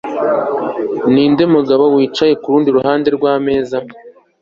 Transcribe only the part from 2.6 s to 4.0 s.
ruhande rwameza